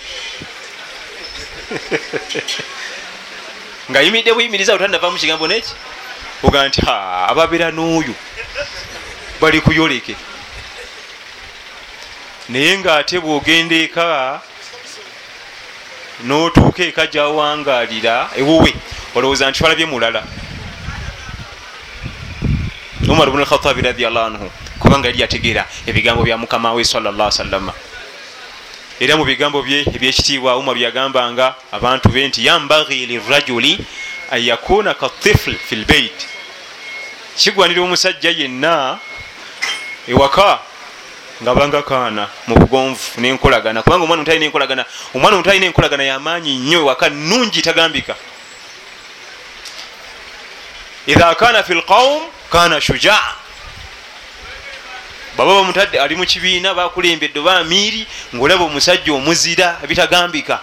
[3.92, 5.72] nga ayimiridde buyimiriza otanavamu kigambo neki
[6.42, 6.80] ogaa nti
[7.28, 8.14] ababeera n'oyo
[9.40, 10.16] bali kuyoleke.
[12.48, 14.40] Naye ngaate bwogenda eka
[16.24, 18.72] notuuka eka gyawangalira ewuwe
[19.14, 20.22] olowooza nti falabye mulala.
[23.12, 24.50] Umar bnu alkhatabi radiallahu anhu
[24.80, 27.72] kubanga yali yategeera ebigambo bya mukama we salllah salama
[29.00, 33.78] era mu bigambo bye ebyekitiibwa umar yagambanga abantu be nti yambagi lirajuli
[34.30, 36.18] an yakuna katifl fi lbeit
[37.36, 38.98] kigwanira omusajja yenna
[40.08, 40.60] ewaka
[41.42, 43.82] nga banga kaana mu bugonvu nenkolagana.
[43.82, 48.14] Kubanga omwana omutalina enkolagana omwana omutalina enkolagana yamaanyi nnyo ewaka nungi tagambika.
[51.06, 53.41] Idha kana fi lqaum kana shujaa
[55.36, 60.60] baba bamutadde ali mu kibiina bakulembedde oba amiiri ngaolaba omusajja omuzira bitagambika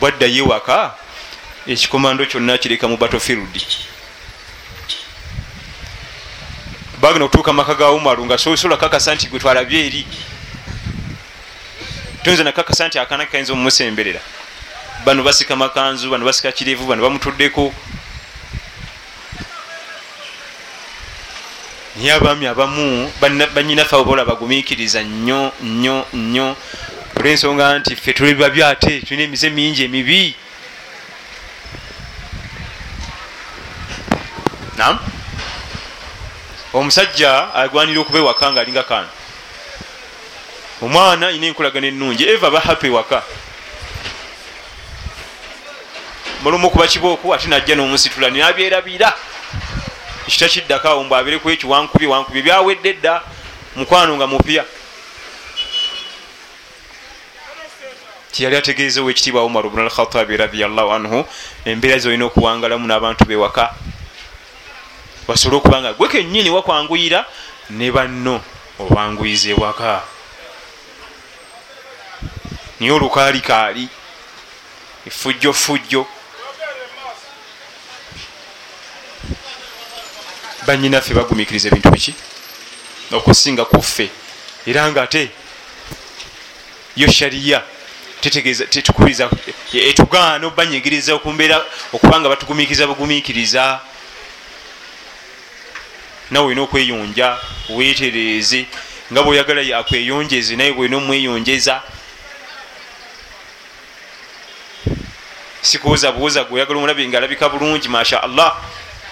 [0.00, 0.94] bwaddayo ewaka
[1.66, 3.54] ekikomando kyonna kireka mu battlefield.
[7.00, 10.06] Bagenda okutuuka maka ga umaru nga sosola kakasa nti gwe twalabye eri.
[12.22, 14.20] Tuyinza nakakasa nti akaana kayinza omumusemberera
[15.04, 17.72] bano basika makanzu bano basika kirevu bano bamutuddeko
[22.00, 23.12] naye abaami abamu
[23.54, 26.56] banyinafe abobola bagumiikiriza nnyo nnyo nnyo.
[27.16, 30.34] Olwensonga nti ffe tuli babi ate tulina emize mingi emibi.
[34.76, 34.98] Nam
[36.72, 39.08] omusajja agwanira okuba ewaka nga alinga kaana
[40.82, 42.24] omwana ina enkolagana ennungi.
[42.24, 43.22] Eva bahape waka
[46.42, 49.12] mulumu kuba kibooko ate najja n'omusitula nabyerabira
[50.30, 52.42] ekita kiddakaawo mbw abereku ekyo wankubye wankubye.
[52.42, 53.22] Byawedde dda
[53.76, 54.64] mukwano nga mupya.
[58.30, 61.26] Tiyali ategeezewo ekitiibwa umar bnu alkhatabi radiallahu anhu
[61.66, 63.74] embeera zolina okuwangalamu n'abantu bewaka
[65.26, 67.26] basobole okuba nga gwe kennyini wakwanguyira?
[67.70, 68.40] Ne banno
[68.78, 70.02] obanguyiza ewaka.
[72.78, 73.88] Niye olukaalikaali
[75.06, 76.06] efujjo fujjo
[80.66, 82.14] banyinaffe bagumikiriza ebintu biki
[83.12, 84.10] okusinga kuffe
[84.66, 85.30] era nga ate
[86.96, 87.62] yo shariya
[88.20, 89.30] tetegeeza tetukubiriza
[89.72, 91.56] etugaana obanyigiriza okumbeera
[91.92, 93.80] okubanga batugumikiriza bugumikiriza
[96.30, 97.38] nawe olina okweyonja
[97.76, 98.66] weetereeze
[99.12, 101.82] nga bweoyagala akweyonjeze naye bwolina omweyonjeza.
[105.62, 108.56] Sikubuuza buuza gweoyagala omulabi nga alabika bulungi masha allah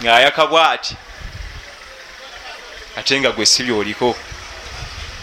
[0.02, 0.94] ngaayakabwa ati
[2.98, 4.16] ate nga gwe sibyoliko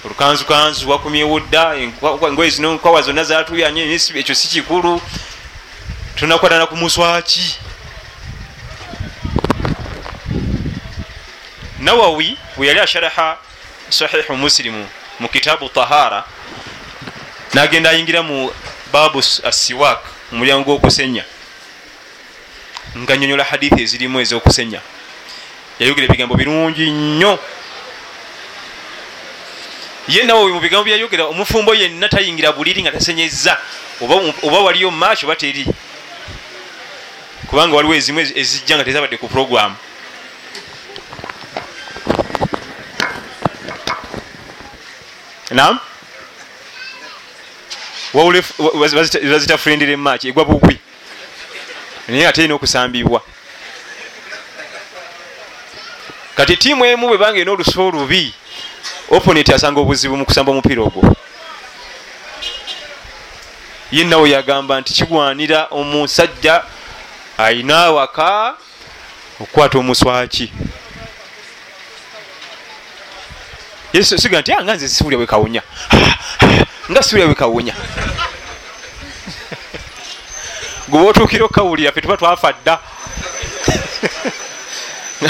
[0.06, 1.76] olukanzukanzu wakumyewo dda
[2.28, 5.02] engoye zino nkwawa zonna zatuyanye ekyo si kikulu.
[6.16, 7.60] Tunakwatana ku muswaki.
[11.80, 13.38] Nawawi bwe yali asharaha
[13.90, 14.88] sahihu musilimu
[15.20, 16.24] mu kitaabu tahara
[17.54, 18.52] nagenda ayingira mu
[18.92, 20.00] babu asiwak
[20.32, 21.24] mu mulyango gwokusenya
[22.98, 24.82] nga nyonyola hadithi ezirimu ezokusenya.
[25.80, 27.40] Yayogera ebigambo birungi nnyo
[30.08, 33.58] ye nawe mu bigambo byayogera omufumbo yenna tayingira buliri nga tasenyeza
[34.44, 35.66] oba waliyo mumaaso oba teri.
[37.50, 39.76] Kubanga waliwo ezimu ezijja nga tezabadde ku puroguramu
[45.52, 45.80] nam
[49.32, 50.78] bazitafurendera emaki egwa bugwi.
[52.08, 53.22] Naye ate erina okusambibwa.
[56.36, 58.34] Kati tiimu emu bwe banga erina olusu olubi
[59.10, 61.16] oponent asanga obuzibu mu kusamba omupiira ogwo.
[63.92, 66.64] Ye nawe yagamba nti kigwanira omusajja
[67.38, 68.56] ayina awaka
[69.40, 70.52] okukwata omuswaki.
[74.04, 75.62] Siga nti anga nze siwulya bwekawunya
[76.92, 77.74] nga siwulya bwekawunya
[80.90, 82.80] gweba otuukire okukawulira fe tuba twafa dda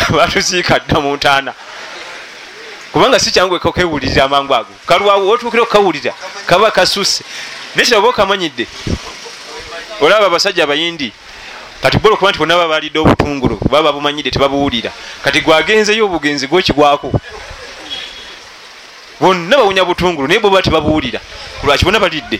[0.17, 1.53] batuziika dda mu ntaana
[2.95, 4.71] kubanga si kyangu kewulirira amangu ago.
[4.87, 6.13] Kalwawo otuukire okukawulira
[6.47, 7.23] kaba kasuse
[7.75, 8.67] naye kiraba okamanyidde
[9.99, 11.11] olaba abasajja abayindi
[11.83, 14.91] kati bola okuba nti bonna baba balidde obutungulu baba babumanyidde tebabuwulira
[15.23, 17.11] kati gwagenzeyo obugenzi gwokigwako
[19.19, 21.19] bonna bawunya butungulu naye boba tebabuwulira
[21.59, 22.39] kulwaki bonna balidde?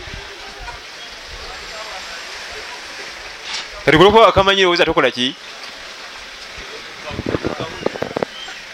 [3.84, 5.34] Kati kulwokuba wakamanyire oweza tokola ki?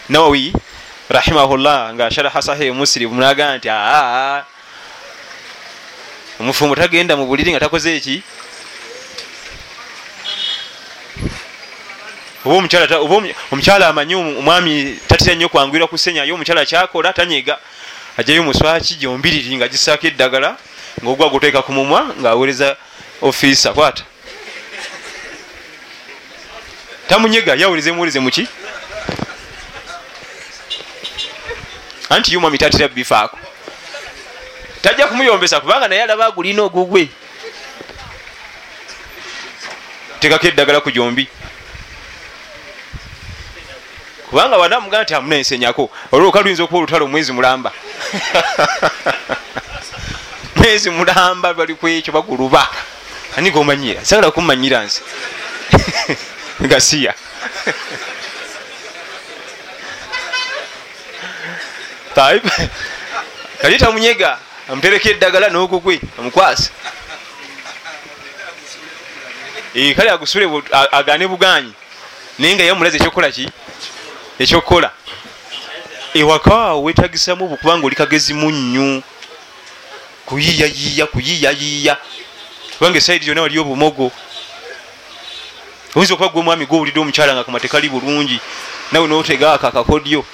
[0.08, 0.54] Nawawi
[1.10, 4.44] rahimahullah nga sharaha sahih muslim naga nti aa
[6.40, 8.22] omufumbo tagenda mu buliri nga takoze eki?
[12.44, 17.58] Omukyala amanyi omwami tatira nnyo kwangwira kusenya ye omukyala kyakola tanyega
[18.18, 20.56] ajayo muswaki gyombiriri nga gisaako eddagala
[21.02, 22.76] ngaogwa guteeka ku mumwa ngaawereza
[23.22, 24.02] ofiisa kwata.
[27.08, 28.48] Tamunyega yawuleze muwuleze muki
[32.12, 33.38] anti yumwami tatira bifaako.
[34.82, 37.08] Tajja kumuyombesa kubanga naye alaba agulina ogugwe.
[40.20, 41.28] Tekako eddagala ku gyombi
[44.30, 47.72] kubanga wanamugaa nti amuna ensenyako olwoka luyinza okuba olutalo mwezi mulamba.
[50.56, 52.68] Mwezi mulamba bali kwekyo baguluba.
[53.36, 54.04] Ani gomanyira?
[54.04, 55.02] Sagala kumanyira nsi
[56.70, 57.14] gasiya
[63.60, 66.70] kali tamunyega amutereka eddagala nogugwe amukwasa
[69.96, 70.46] kale agusule
[70.92, 71.72] agane buganyi
[72.38, 73.48] naye nga yamulaze ekyokukola ki?
[74.38, 74.90] Ekyokukola
[76.14, 79.02] ewakaawo wetagisamu obukubanga oli kagezi munnyu
[80.26, 81.96] kuyiyayiya kuyiyayiya.
[82.78, 84.12] Kubanga esaidi yonna waliyo obumogo.
[85.94, 88.40] Oyinza okuba gwe omwami gwowulidde omukyala nga kamate kali bulungi
[88.92, 90.24] nawe notegaako akakodyo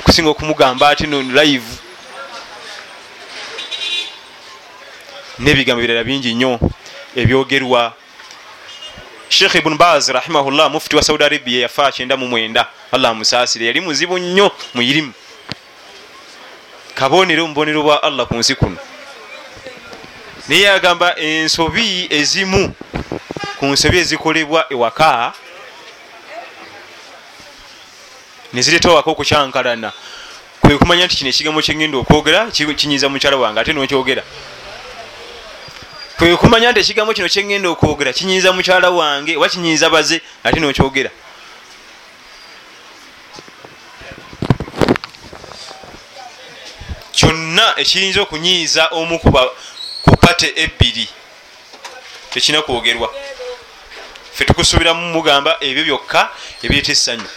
[0.00, 1.66] okusinga okumugamba ati no live.
[5.38, 6.60] N'ebigambo birala bingi nnyo
[7.16, 7.92] ebyogerwa.
[9.28, 12.66] Sheikh ibn baz rahimahullah mufuti wa saudi arabia yafa kyenda mu mwenda.
[12.92, 13.66] Allah amusaasire.
[13.66, 15.12] Yali muzibu nnyo muyirimu
[16.94, 18.76] kabonero mubonero bwa allah ku nsi kuno.
[20.48, 22.74] Naye yagamba ensobi ezimu
[23.58, 25.32] ku nsobi ezikolebwa ewaka
[28.52, 29.92] nezireeta waka okukyankalana.
[30.60, 34.22] Kwe kumanya nti kino ekigambo kyengenda okwogera kinyiza mukyala wange ate nokyogera.
[36.18, 41.10] Kwe kumanya nti ekigambo kino kyengenda okwogera kinyiza mukyala wange oba kinyiza baze ate nokyogera.
[47.12, 51.08] Kyonna ekiyinza okunyiiza omu ku pate ebbiri
[52.30, 53.08] tekina kwogerwa.
[54.34, 56.30] Fe tukusuubiramu mugamba ebyo byokka
[56.62, 57.28] ebireeta essanyu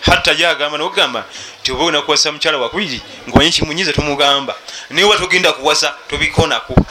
[0.00, 1.24] hatta ye agamba nokugamba
[1.62, 4.54] ti oba ona kuwasa mukyala wakubiri ngaomanyi kimunyiza tomugamba.
[4.90, 6.86] Naye oba togenda kuwasa tobikonaku.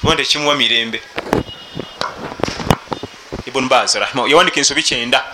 [0.00, 1.02] Kuba tekimuwa mirembe.
[3.46, 3.96] Ibun baz
[4.28, 5.24] yawandika ensobi kyenda.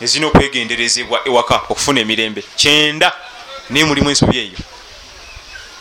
[0.00, 2.42] Ezirina okwegenderezebwa ewaka okufuna emirembe.
[2.56, 3.12] Kyenda.
[3.70, 4.58] Naye mulimu ensobi eyo.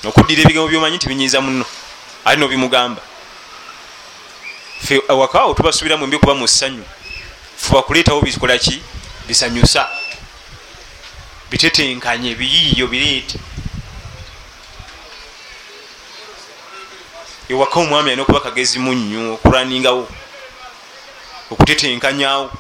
[0.05, 1.65] Okuddira ebigambo byomanyi nti binyiza muno
[2.25, 3.01] ali nobimugamba
[4.81, 6.83] fe ewaka awo tubasubiramu embi kuba mu ssanyu
[7.61, 8.81] fuba kuleetawo bikolaki
[9.27, 9.87] bisanyusa.
[11.49, 13.39] Bitetenkanye biyiiyo bireete.
[17.49, 20.07] Ewaka omwami alina okuba kagezi munnyo okulaningawo
[21.51, 22.51] okutetenkanyawo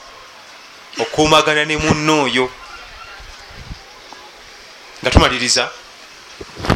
[0.99, 2.51] okuumagana ne munno oyo.
[5.01, 5.71] Nga tumaliriza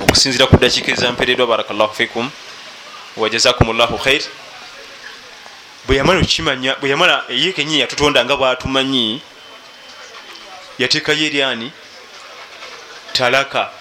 [0.01, 2.32] okusinzira ku dakiika ezampereddwa barakallahu fikum
[3.17, 4.23] wajazakum llahu khair
[5.88, 9.21] bweyamala okukimanya bweyamala ye kenyini yatutonda nga bwatumanyi
[10.79, 11.71] yateekayo eryani
[13.13, 13.71] talaka.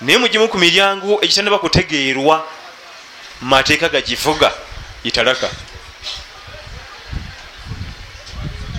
[0.00, 2.46] Naye mugimu ku miryango egitanaba kutegeerwa
[3.40, 4.52] mumateeka gagivuga
[5.04, 5.50] italaka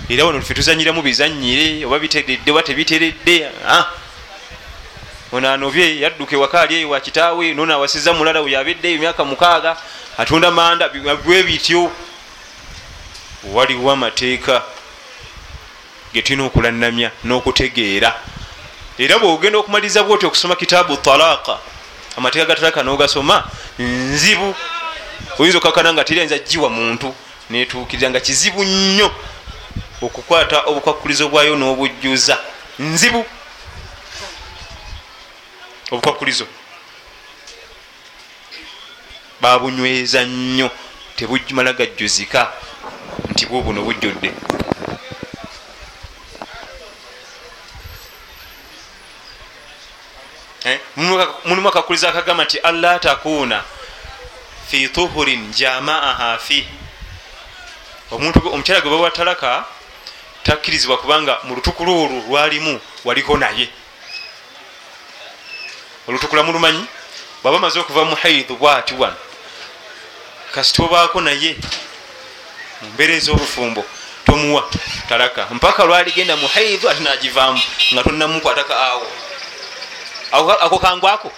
[0.08, 3.50] era wano fe tuzanyiramu bizanyire oba biteredde oba tebiteredde
[5.32, 9.76] ono anobye yadduka ewaka ali eyo wakitaawe nono awasiza mulala weyabeddeyo emyaka mukaaga
[10.18, 11.90] atunda manda bwe bityo
[13.44, 14.62] waliwo amateeka
[16.12, 18.14] getulina okulanamya n'okutegeera.
[18.98, 21.58] Era bwogenda okumaliriza bwoti okusoma kitaabu talaka
[22.16, 24.54] amateeka ga talaka n'ogasoma nzibu.
[25.38, 27.14] Oyinza okakana nga teriyinza jiwa muntu
[27.50, 29.10] netuukirira nga kizibu nnyo
[30.02, 32.38] okukwata obukwakulizo bwayo n'obujjuza.
[32.78, 33.24] Nzibu.
[35.90, 36.46] Obukwakulizo
[39.40, 40.70] babunyweza nnyo
[41.16, 42.52] tebumala gajjuzika
[43.42, 44.32] nti bwo buno bujjudde.
[50.64, 50.80] Eh?
[51.44, 53.64] mulimu akakuliza akagamba nti alla takuuna
[54.68, 56.68] fi tuhurin jamaaha fi.
[58.10, 59.64] Omukyala gwe bawa talaka
[60.42, 63.68] takkirizibwa kubanga mu lutukulu olwo lwalimu waliko naye.
[66.08, 66.86] Olutukula mulumanyi?
[67.42, 69.16] Bwaba maze okuva mu haidu bwati wano.
[70.54, 71.56] Kasita obaako naye
[72.82, 73.84] mumbeera ez'obufumbo
[74.26, 74.70] tomuwa
[75.08, 75.46] talaka.
[75.50, 77.62] Mpaka lwaligenda mu haidu ate nagivaamu
[77.92, 79.06] nga tonamukwataka awo.
[80.60, 81.32] Ako kangu ako?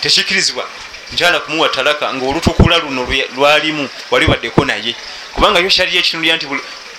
[0.00, 0.64] Tekikirizibwa
[1.12, 3.06] nkyala kumuwa talaka nga olutukula luno
[3.36, 4.94] lwalimu wali baddeko naye.
[5.34, 6.46] Kubanga yo shariya ekinulya nti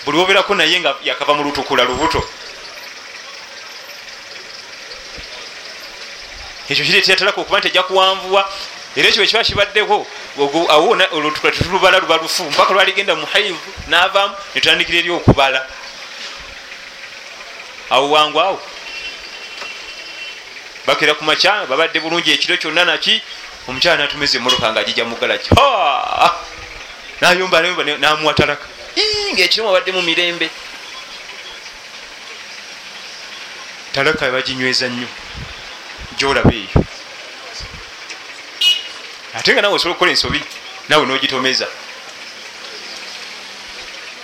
[0.05, 2.24] buli oberako naye nga yakava mu lutukula lubuto.
[6.70, 8.51] Ekyo kireetera talaka okuba nti ejja kuwanvuwa
[8.96, 10.08] era ekyo ekiba kibaddeko
[10.70, 15.68] awo tetulubala luba lufu mpaka lwaligenda muhaivu navaamu netutandikira eri okubala.
[17.89, 18.62] Awo wangu awo
[20.86, 23.22] bakera ku makya babadde bulungi ekiro kyonna naki
[23.68, 25.50] omukyala natumeza emmotoka nga agijja mugalaki
[27.22, 28.66] nayomba nayomba namuwa talaka
[29.34, 30.50] ngaekiro babadde mu mirembe.
[33.94, 35.08] Talaka baginyweza nnyo.
[36.18, 37.01] Gyolaba eyo
[39.34, 40.42] ate nga nawe osobola okukola ensobi
[40.90, 41.68] nawe nogitomeza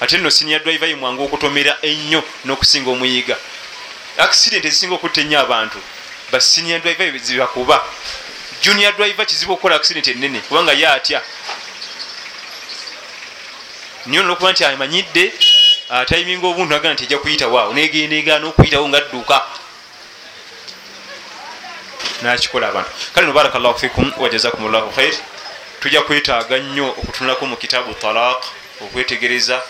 [0.01, 3.37] ate nno sinia drive yimwangu okutomera ennyo n'okusinga omuyiga.
[4.17, 5.79] Accident ezisinga okutta ennyo abantu
[6.31, 7.83] basinia drive zibakuba.
[8.61, 11.21] Junior drive kizibu okukola accident enene kubanga ye atya.
[14.05, 15.33] Niyo nokuba nti amanyidde
[15.89, 19.41] atayiminga obuntu nagaa nti ejja kuyitawaawo negenda egaana okuyitawo nga adduka
[22.21, 25.13] nakikola abantu kale nobaraka llahu fikum wajazakum llahu khair.
[25.79, 28.41] Tujja kwetaaga nnyo okutunulako mu kitaabu talaq
[28.81, 29.61] okwetegereza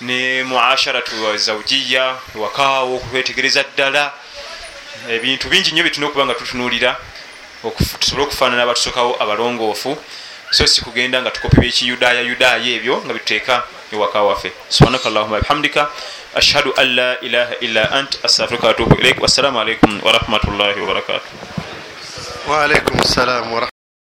[0.00, 4.12] ne muasharatu zaujiya wakaawo okwetegereza ddala
[5.08, 6.90] ebintu bingi nnyo byetulina okuba nga tutunulira
[8.00, 9.96] tusobole okufaanana abatusokawo abalongoofu
[10.50, 13.54] so si kugenda nga tukopi byekiyudaaya yudaaya ebyo nga bituteeka
[13.92, 14.52] ewaka waffe.
[14.68, 15.88] Subhanaka llahuma bihamdika
[16.34, 21.30] ashhadu an la ilaha illa ant astafirika watubu ilaik wassalamu alaikum warahmatullahi wabarakatuh